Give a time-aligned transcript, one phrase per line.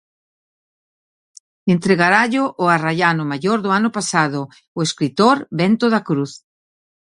[1.73, 4.39] Entregarallo o Arraiano Maior do ano pasado,
[4.77, 6.31] o escritor Bento da Cruz.